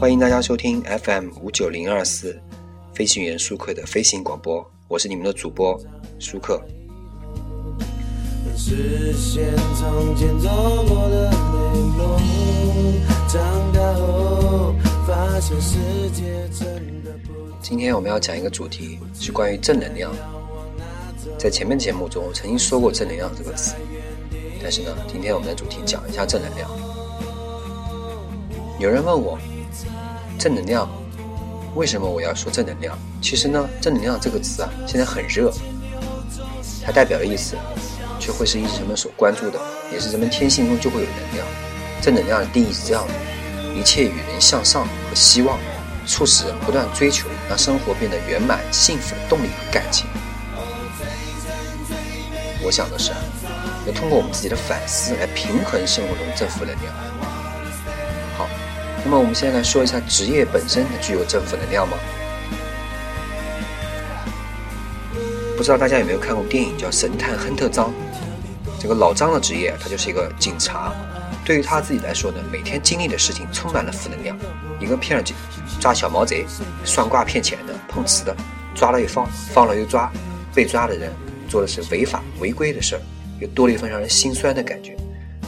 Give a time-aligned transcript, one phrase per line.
[0.00, 2.40] 欢迎大家收听 FM 五九零二四
[2.94, 5.78] 飞行员舒克的飞行广播，我是你们的主播
[6.18, 6.58] 舒克。
[17.60, 20.10] 今天我们要讲一个主题，是关于正能量。
[21.36, 23.74] 在前面节目中，我曾经说过“正能量”这个词，
[24.62, 26.70] 但是呢，今天我们的主题讲一下正能量。
[28.78, 29.38] 有人问我。
[30.40, 30.88] 正能量，
[31.74, 32.96] 为什么我要说正能量？
[33.20, 35.52] 其实呢，正能量这个词啊，现在很热，
[36.82, 37.56] 它代表的意思，
[38.18, 39.60] 却会是一直人们所关注的，
[39.92, 41.46] 也是人们天性中就会有能量。
[42.00, 45.58] 正能量的定义是这样的：一切与人向上和希望，
[46.06, 50.06] 促使人不断追求，让生活变得圆满幸福的动力和感情。
[52.64, 53.12] 我想的是，
[53.86, 56.94] 要通过我们自己的反思来平衡生活中正负能量。
[59.10, 61.98] 那么我们现在来说一下职业本身它具有正负能量吗？
[65.56, 67.88] 不知道大家有没有看过电影叫《神探亨特张》？
[68.78, 70.92] 这个老张的职业他就是一个警察，
[71.44, 74.38] 对于他自己来说呢，每天经历的事情充满了负能量。
[74.78, 75.34] 一个骗了警，
[75.80, 76.46] 抓小毛贼，
[76.84, 78.32] 算卦骗钱的，碰瓷的，
[78.76, 80.08] 抓了又放，放了又抓，
[80.54, 81.12] 被抓的人
[81.48, 83.02] 做的是违法违规的事儿，
[83.40, 84.96] 又多了一份让人心酸的感觉。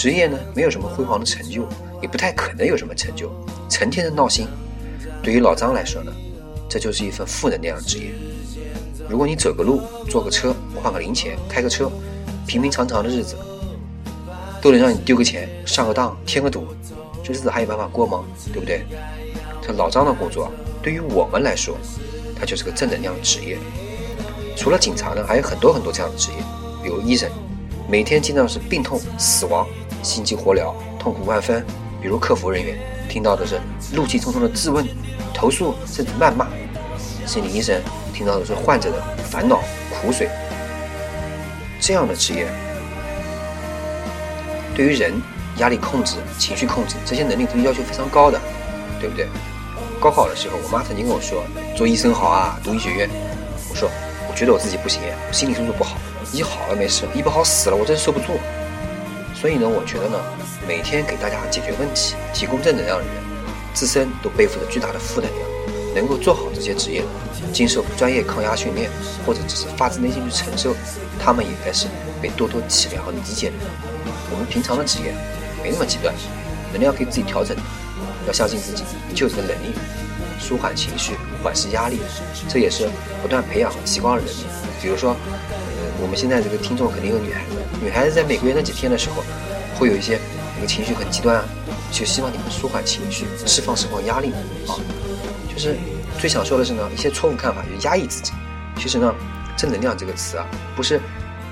[0.00, 1.68] 职业呢，没有什么辉煌的成就。
[2.00, 3.30] 也不太可能有什么成就，
[3.68, 4.48] 成天的闹心。
[5.22, 6.10] 对于老张来说呢，
[6.70, 8.10] 这就是一份负能量的职业。
[9.10, 11.92] 如果你走个路、坐个车、换个零钱、开个车，
[12.46, 13.36] 平平常常的日子，
[14.62, 16.68] 都能让你丢个钱、上个当、添个堵，
[17.22, 18.24] 这日子还有办法过吗？
[18.54, 18.86] 对不对？
[19.60, 20.50] 这老张的工作，
[20.82, 21.76] 对于我们来说，
[22.34, 23.58] 他就是个正能量的职业。
[24.56, 26.38] 除了警察呢，还有很多很多这样的职业，
[26.82, 27.28] 比如医生，
[27.86, 29.68] 每天经常是病痛、死亡、
[30.02, 31.64] 心急火燎、痛苦万分。
[32.00, 32.78] 比如客服人员
[33.10, 33.60] 听到的是
[33.92, 34.86] 怒气冲冲的质问、
[35.34, 36.46] 投诉甚至谩骂；
[37.26, 37.78] 心理医生
[38.14, 39.60] 听到的是患者的烦恼、
[39.90, 40.30] 苦水。
[41.78, 42.46] 这样的职业，
[44.74, 45.12] 对于人
[45.58, 48.40] 压力控制、情绪控制这些能力都是要求非常高的，
[48.98, 49.26] 对不对？
[50.00, 51.44] 高考的时候，我妈曾经跟我说
[51.76, 53.10] ：“做医生好啊，读医学院。”
[53.68, 53.90] 我说
[54.30, 55.98] ：“我觉得我自己不行，我心理素质不好，
[56.32, 58.38] 医好了没事，医不好死了，我真受不住。”
[59.40, 60.20] 所以呢，我觉得呢，
[60.68, 63.14] 每天给大家解决问题、提供正能量的人，
[63.72, 65.48] 自身都背负着巨大的负能量。
[65.94, 67.08] 能够做好这些职业的，
[67.50, 68.90] 经受专业抗压训练，
[69.26, 70.76] 或者只是发自内心去承受，
[71.18, 71.86] 他们也该是
[72.20, 73.54] 被多多体谅和理解的。
[74.30, 75.14] 我们平常的职业
[75.64, 76.14] 没那么极端，
[76.70, 77.62] 能量可以自己调整的。
[78.26, 78.84] 要相信自己，
[79.14, 79.74] 就有这个能力，
[80.38, 81.98] 舒缓情绪、缓释压力，
[82.46, 82.90] 这也是
[83.22, 84.44] 不断培养和提高的能力。
[84.82, 85.16] 比如说。
[86.00, 89.22] 我们现在这个听众肯定有女孩子，女孩子在每个月那几天的时候，
[89.78, 90.18] 会有一些
[90.56, 91.44] 那个情绪很极端啊，
[91.92, 94.32] 就希望你们舒缓情绪，释放释放压力
[94.66, 94.74] 啊。
[95.52, 95.76] 就是
[96.18, 98.32] 最想说的是呢，一些错误看法就压抑自己。
[98.76, 99.14] 其实呢，
[99.56, 101.00] 正能量这个词啊，不是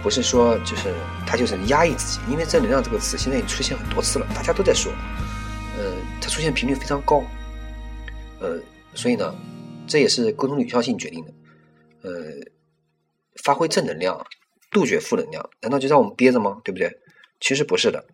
[0.03, 0.95] 不是说就是
[1.27, 4.91] 它就是压抑自己，因为正能量这个词现在已经出现很多次了，大家都在说，
[5.77, 7.23] 呃，它出现频率非常高，
[8.41, 8.59] 呃，
[8.95, 9.35] 所以呢，
[9.87, 11.33] 这也是沟通有效性决定的，
[12.03, 12.11] 呃，
[13.45, 14.19] 发挥正能量。
[14.71, 16.61] 杜绝负能量，难道就让我们憋着吗？
[16.63, 17.01] 对不对？
[17.41, 18.05] 其实不是的，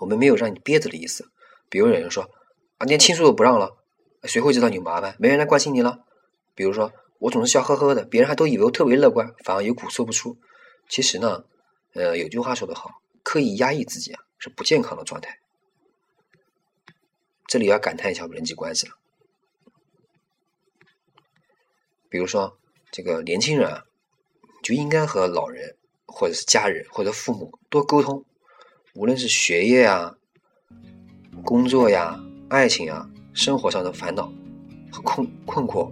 [0.00, 1.28] 我们没有让你憋着的意思。
[1.68, 2.30] 比如有人说
[2.78, 3.76] 啊，连亲属都不让了，
[4.22, 5.16] 谁会知道你有麻烦？
[5.18, 6.04] 没人来关心你了。
[6.54, 10.38] 比如说我总是笑呵呵的，别人还都以为我特别乐观，反而有苦说不出。
[10.88, 11.44] 其实呢，
[11.94, 15.38] 呃，有句话说得好，刻意压抑自己啊，是不健康的状态。
[17.46, 18.94] 这里要感叹一下人际关系了。
[22.08, 22.58] 比如说
[22.90, 23.82] 这个年轻人啊。
[24.66, 25.72] 就应该和老人，
[26.06, 28.20] 或者是家人，或者父母多沟通，
[28.96, 30.12] 无论是学业呀、
[31.44, 34.28] 工作呀、爱情啊、生活上的烦恼
[34.90, 35.88] 和困困惑。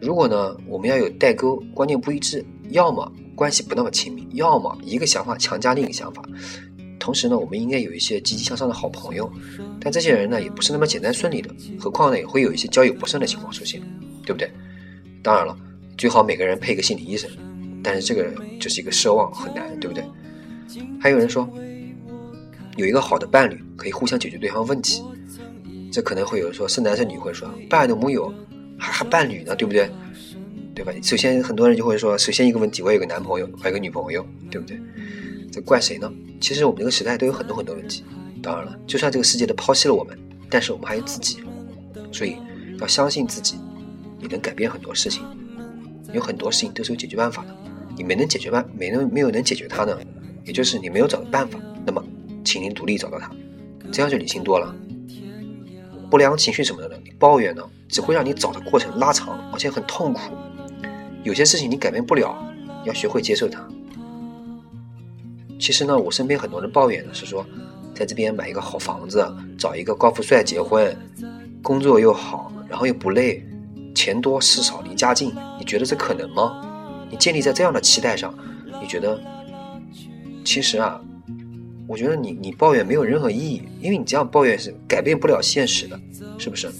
[0.00, 6.22] 如果呢，我们要有代沟，观念不一致，要么关系不那么亲密，要么一个想法强加另一个想法。
[7.00, 9.28] 同时呢，我们应该有一些积极向上的好朋友，
[9.80, 13.82] 但这些人呢，也不是那么简单顺利的，何况呢，也会有一些交友不慎的情况出现，
[14.24, 14.48] 对不对？
[15.20, 15.58] 当然了。
[15.98, 17.28] 最好每个人配个心理医生，
[17.82, 20.04] 但是这个就是一个奢望，很难，对不对？
[21.00, 21.46] 还有人说，
[22.76, 25.02] 有一个好的伴侣可以互相解决对方问题，
[25.90, 28.32] 这可能会有人说是男是女会说，伴侣都没有，
[28.78, 29.90] 还还伴侣呢，对不对？
[30.72, 30.92] 对吧？
[31.02, 34.80] 首先很多人就会说，首先一个问题，我有个男朋友，我有个女朋友，对不对？
[35.50, 36.08] 这怪谁呢？
[36.40, 38.04] 其实我们这个时代都有很多很多问题。
[38.40, 40.16] 当然了，就算这个世界都抛弃了我们，
[40.48, 41.38] 但是我们还有自己，
[42.12, 42.36] 所以
[42.78, 43.56] 要相信自己，
[44.20, 45.24] 你能改变很多事情。
[46.12, 47.56] 有很多事情都是有解决办法的，
[47.96, 49.98] 你没能解决办，没能没有能解决它呢，
[50.44, 51.58] 也就是你没有找到办法。
[51.84, 52.02] 那么，
[52.44, 53.30] 请您独立找到它，
[53.92, 54.74] 这样就理性多了。
[56.10, 56.96] 不良情绪什么的呢？
[57.04, 57.10] 你。
[57.18, 60.20] 抱怨呢，只会让你找的过程拉长，而且很痛苦。
[61.24, 62.32] 有些事情你改变不了，
[62.84, 63.66] 要学会接受它。
[65.58, 67.44] 其实呢，我身边很多人抱怨的是说，
[67.92, 69.26] 在这边买一个好房子，
[69.58, 70.96] 找一个高富帅结婚，
[71.60, 73.44] 工作又好，然后又不累，
[73.98, 76.62] 钱多事少离家近，你觉得这可能吗？
[77.10, 78.32] 你建立在这样的期待上，
[78.80, 79.20] 你觉得，
[80.44, 81.00] 其实啊，
[81.88, 86.00] 我觉得你你抱怨没有任何意义，因为你这样抱怨是改变不了现实的，
[86.38, 86.70] 是不是？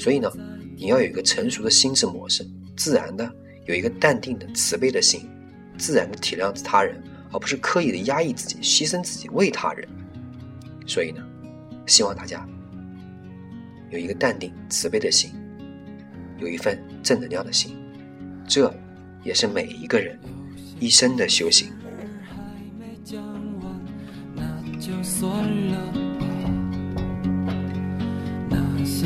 [0.00, 0.28] 所以呢，
[0.76, 2.44] 你要有一个成熟的心智模式，
[2.76, 3.32] 自然的
[3.66, 5.28] 有一个淡定的慈悲的心，
[5.76, 7.00] 自然的体谅他人。
[7.30, 9.86] 而不是刻意的压抑自己、牺牲自己为他人，
[10.86, 11.22] 所以呢，
[11.86, 12.48] 希望大家
[13.90, 15.30] 有一个淡定、慈悲的心，
[16.38, 17.76] 有一份正能量的心，
[18.46, 18.72] 这
[19.24, 20.18] 也是每一个人
[20.80, 21.72] 一生的修行。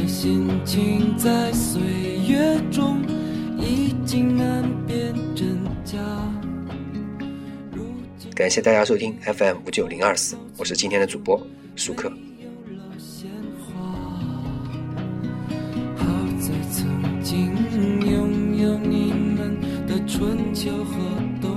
[0.06, 1.80] 心情在岁
[2.28, 3.02] 月中
[3.58, 5.98] 已经难辨真假。
[8.32, 11.44] 感谢大家收听 FM 五九零二四，我是今天的主播
[11.74, 12.12] 舒克。
[20.62, 21.51] 小河。